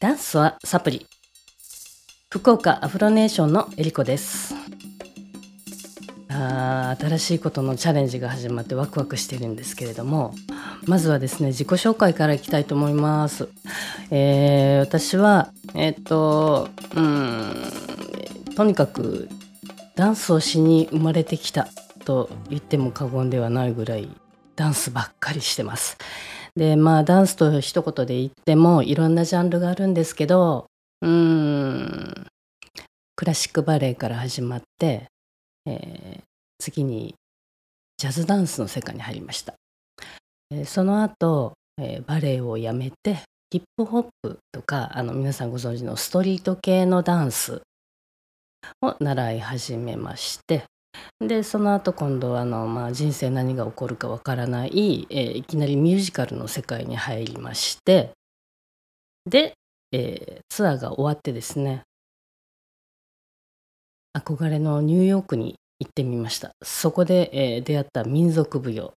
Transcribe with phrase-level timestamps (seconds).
[0.00, 1.08] ダンスはサプリ。
[2.30, 4.54] 福岡アフロネーションのえりこです。
[6.28, 10.34] あ新しいことのチャレンジが始まってワクワクしてるんですけれども
[10.86, 13.48] まずはですね自己紹介からいきたいと思います、
[14.12, 17.54] えー私はえっとうん
[18.54, 19.28] とにかく
[19.96, 21.66] ダンスをしに生まれてきた
[22.04, 24.08] と言っても過言ではないぐらい
[24.54, 25.98] ダンスばっかりしてます。
[26.58, 30.66] でまあダンスと一言で言ってもいろんなジャンルがあるんですけど
[31.00, 32.26] うん
[33.14, 35.06] クラシックバレエから始まって、
[35.64, 36.22] えー
[36.60, 37.14] 次に
[37.98, 39.54] ジャズダンスの世界に入りました、
[40.50, 43.18] えーその後、えーバレエをやめて
[43.50, 47.62] ヒップホップとかあの皆さんご存知のストリート系のダンス
[48.82, 50.64] を習い始めまして
[51.20, 58.12] でその後今度はあの、まあ、人生何が起こるかわからない、えーいきなりミュージカルの世界に入りまして
[59.26, 59.54] で、
[59.92, 61.82] えーツアーが終わってですね
[64.16, 66.50] 憧れのニューヨークに行ってみました。
[66.64, 68.94] そこで、えー出会った民族舞踊、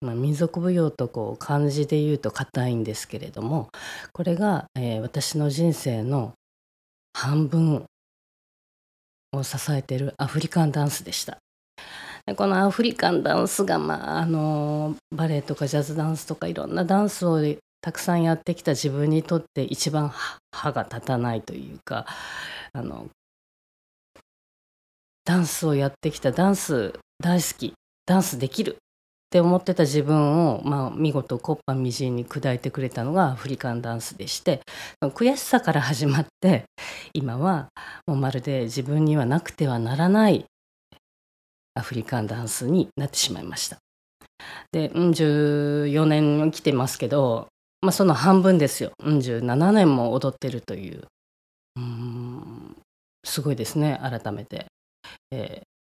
[0.00, 3.68] まあ、民族舞踊とこう漢字で言うと硬いんですけれども
[4.12, 6.32] これが、えー私の人生の
[7.12, 7.84] 半分
[9.34, 11.38] を支えているアフリカンダンスでした。
[12.36, 17.38] このアフリカンダンスが、まあ、あのバレエとかジャズダンスとかいろんなダンスを
[17.82, 20.10] たくさんやってきた自分にとって一番
[20.50, 22.06] 歯が立たないというか
[22.72, 23.08] あの
[25.26, 27.74] ダンスをやってきたダンス大好き
[28.06, 28.78] ダンスできる
[29.34, 34.60] って思ってた自分を、まあ、見事コッパみじんに砕いてくれたのがアフリカンダンスでして
[35.02, 36.66] 悔しさから始まって
[37.14, 37.66] 今は
[38.06, 40.44] もうまるで自分にはなくてはならない
[41.74, 43.78] アフリカンダンスになってしまいました。
[44.70, 47.48] で、うん、14年来てますけど、
[47.80, 48.92] まあ、その半分ですよ。
[49.02, 51.02] うん、17年も踊ってるという。
[51.74, 52.76] うん、
[53.24, 54.66] すごいですね、改めて。
[55.32, 55.74] えー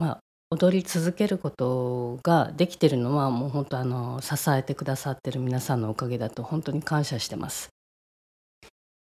[0.00, 0.18] まあ、
[0.50, 7.68] 踊り続けることができてるのはもう本当あの支えてくださってる皆さんのおかげだと本当に感謝してます。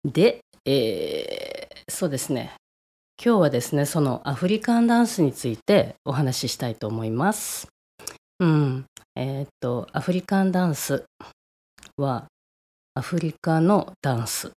[0.05, 2.53] で、えーそうですね
[3.23, 7.67] 今日はですねそのアフリカンダンスについてお話ししたいと思います。
[8.39, 8.85] うん、
[9.17, 11.05] えーっとアフリカンダンス
[11.97, 12.27] は
[12.95, 14.51] アフリカのダンスっ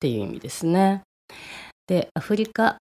[0.00, 1.02] ていう意味ですね。
[1.86, 2.78] でアフリカ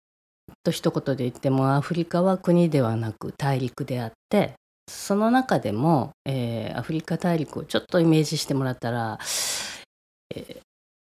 [0.63, 4.53] と一言で言ってもアフリカは国ではなく大陸であって
[4.87, 9.17] その中でも、えーアフリカ大陸をちょっとイメージしてもらったら、
[10.35, 10.59] えー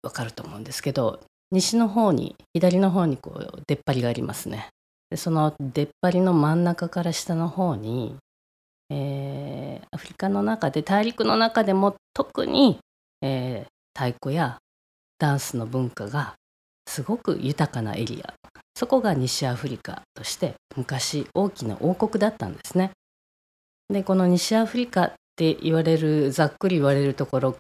[0.02, 1.20] わかると思うんですけど
[1.52, 4.70] 西の方に左の方にこう出っ張りがありますね。
[5.10, 8.16] でその出っ張りの真ん中から下の方に、
[8.90, 12.80] えーアフリカの中で大陸の中でも特に、
[13.22, 13.70] えー
[14.00, 14.58] 太鼓や
[15.18, 16.36] ダンスの文化が
[16.90, 18.34] すごく豊かなエリア
[18.74, 22.92] そこが西アフリカとして昔大きな王国だったんですね。
[23.90, 27.56] でこの西アフリカって言われるざっくり言われるところ、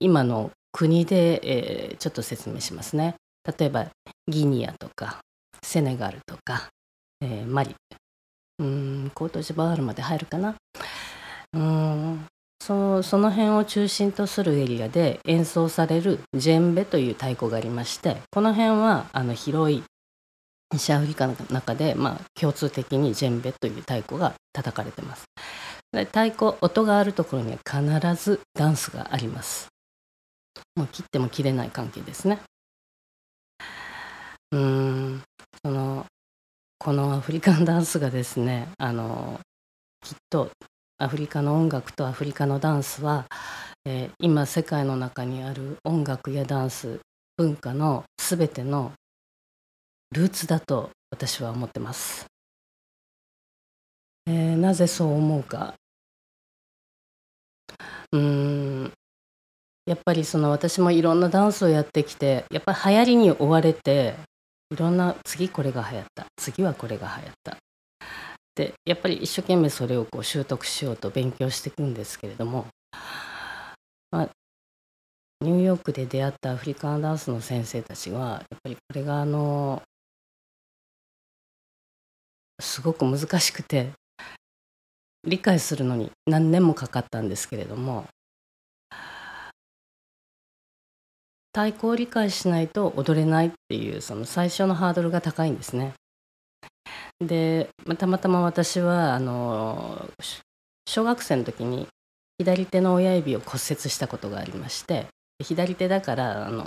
[0.00, 1.40] 今の国で、
[1.92, 3.14] えちょっと説明しますね。
[3.58, 3.86] 例えば
[4.26, 5.20] ギニアとか
[5.62, 6.68] セネガルとか、
[7.20, 7.74] えマリ
[8.58, 10.56] うんコートジボワールまで入るかな
[11.52, 12.26] うん
[12.64, 19.82] そその辺を中心とするエリアで演奏されるジェンベという太鼓がありましてこの辺はあの広い
[20.72, 25.24] 西アフリカの中で、まあ、共通的にジェンベという太鼓が叩かれてます。
[25.92, 29.68] で太鼓音があるところには必ずダンスがあります。
[30.74, 32.40] もう切っても切れない関係ですね。
[34.52, 35.22] うーん。
[35.62, 36.06] その
[36.78, 39.38] このアフリカンダンスがですねあの
[40.00, 40.50] きっと
[40.98, 43.26] アフリカの音楽とアフリカのダンスは、
[43.84, 47.00] えー今世界の中にある音楽やダンス
[47.36, 48.92] 文化のすべての
[50.12, 52.26] ルーツだと私は思ってます、
[54.26, 55.74] えーなぜそう思うか。
[58.12, 58.92] うん。
[59.86, 64.14] やっぱりその私もいろんなダンスをやってきてやっぱり流行りに追われて
[64.70, 67.63] いろんな次これが流行った次はこれが流行った。
[68.54, 72.66] でやっぱり一生懸命それをこう習得しようと勉強していくんですけれども、
[74.10, 74.28] まあ、
[75.40, 79.82] ニューヨークで出会ったアフリカンダンスの先生たちはやっぱりこれがあの
[82.60, 83.90] すごく難しくて
[85.26, 88.06] 理解するのに何年もかかったんですけれども
[91.52, 95.94] 太鼓を理解しないと踊れないっていうその最初のハードルが高いんですね。
[97.20, 100.08] でまあたまたま私はあの
[100.86, 101.86] 小学生の時に
[102.38, 105.06] 左手の親指を骨折したことがありまして
[105.42, 106.64] 左手だからあの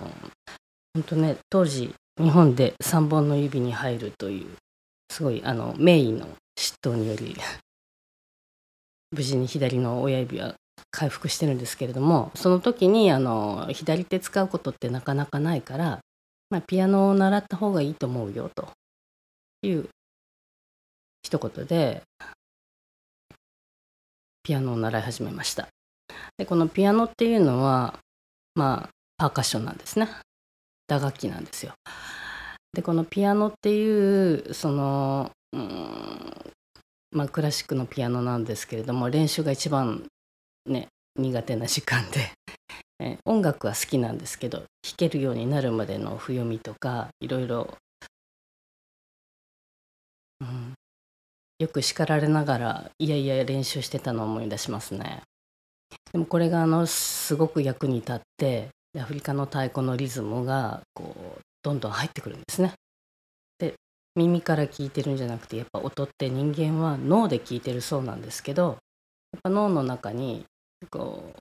[0.94, 4.48] 本当ね当時日本で3本の指に入るという
[5.10, 6.28] すごいあの名医の
[6.58, 7.36] 執刀により
[9.12, 10.56] 無事に左の親指は
[10.92, 16.00] 回復してるんですけれどもその時にあの左手使うことってなかなかないから、
[16.50, 18.70] まあ、ピアノを習った方がいいと思うよと
[19.62, 19.90] いう
[21.28, 22.04] 一言で
[24.44, 25.68] ピアノを習い始めました。
[26.38, 28.00] でこのピアノっていうのは
[28.56, 30.08] まあパーカッションなんですね。
[30.88, 31.74] 打楽器なんですよ。
[32.72, 36.54] でこのピアノっていうそのうん
[37.12, 40.06] まあクラシックのピアノなんですけれども練習が一番
[40.66, 40.88] ね
[41.18, 42.32] 苦手な時間で
[43.04, 47.78] え音楽は好きなんですけど弾けるようになるまでの譜読みとかいろいろ、
[50.40, 50.77] うん、
[51.60, 55.24] よく叱られながらいやいや練習してたのを思い出しますね。
[56.12, 62.74] でもこれがあのすごく役に立ってアフリカの太鼓のリズムがこうどんどん入ってくるんですね。
[63.60, 63.74] で
[64.16, 68.78] 耳から聞いてるんじゃなくてやっぱ音って人間は脳で聞いてるそうなんですけど
[69.34, 70.46] やっぱ脳の中に
[70.90, 71.34] こ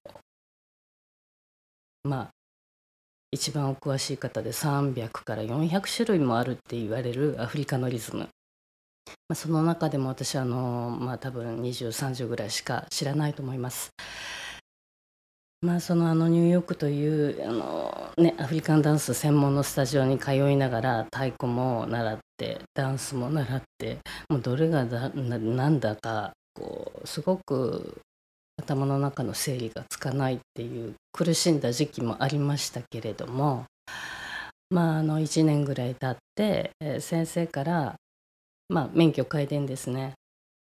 [2.04, 2.28] うまあ
[3.32, 8.28] 一番お詳しい方で300から400種類もあるって言われるアフリカのリズム、
[9.34, 13.90] その中でも私はあのまあ多分2030ぐらいしか知らないと思います。
[15.62, 23.98] まあ、そのあのニューヨークというあの、ね、アフリカンダンス専門のスタジオに通いながら太鼓も習ってダンスも習って
[24.28, 27.96] もうどれがだなんだかこうすごく
[28.62, 33.64] 頭の中の整理がつかないっていう苦しんだ時期もありましたけれども
[34.70, 37.94] まああの1年ぐらい経って、先生から、
[38.68, 40.14] まあ、免許改伝ですね、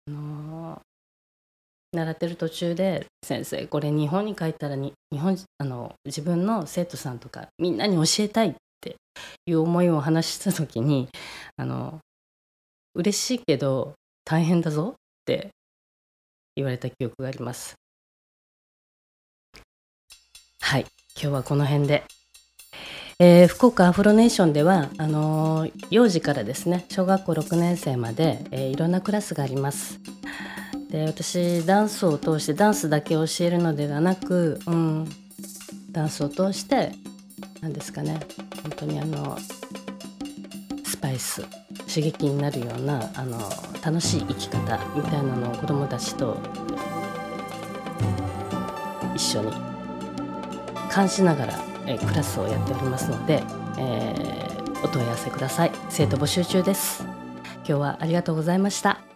[0.08, 8.96] あのー、習ってる途中で「先生これ日本に帰ったら日本あの自分の生徒さんとかみんなに教えたい」って
[9.46, 11.08] いう思いを話した時に
[11.56, 12.00] あの
[12.94, 13.94] 嬉しいけど
[14.24, 15.50] 大変だぞって
[16.56, 17.74] 言われた記憶があります。
[20.60, 22.04] はい、今日はこの辺で。
[23.18, 30.00] えー、福岡アフロネーションではあのー、幼児からですね小学校6年生まで、えー、いろんなクラスがあります。
[30.90, 35.08] で私ダンスを通してダンスだけ教えるのではなく、うん、
[35.90, 36.92] ダンスを通して
[37.62, 38.20] 何ですかね
[38.62, 39.38] 本当にあの
[40.84, 41.42] スパイス
[41.88, 43.38] 刺激になるようなあの
[43.82, 46.36] 楽しい生き方みたいなのを子どもたちと
[49.14, 49.52] 一緒に
[50.94, 53.42] 監視ながら、えクラスをやっておりますので、
[53.78, 55.72] えー、お問い合わせください。
[55.88, 57.04] 生徒募集中です。
[57.58, 59.11] 今日はありがとうございました。